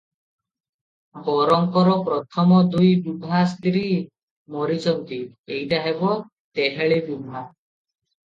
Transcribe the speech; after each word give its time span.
ବରଙ୍କର 1.25 1.97
ପ୍ରଥମ 2.07 2.61
ଦୁଇ 2.75 2.87
ବିଭା 3.09 3.41
ସ୍ତିରୀ 3.53 3.83
ମରିଛନ୍ତି, 4.55 5.19
ଏଇଟା 5.57 5.83
ହେବ 5.85 6.15
ତେହଳି 6.61 7.01
ବିଭା। 7.11 7.45